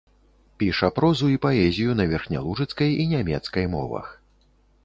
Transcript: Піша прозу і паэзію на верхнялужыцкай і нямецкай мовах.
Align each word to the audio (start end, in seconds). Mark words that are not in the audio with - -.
Піша 0.63 0.89
прозу 0.99 1.27
і 1.33 1.37
паэзію 1.43 1.91
на 1.99 2.09
верхнялужыцкай 2.13 2.89
і 3.05 3.09
нямецкай 3.15 3.73
мовах. 3.75 4.13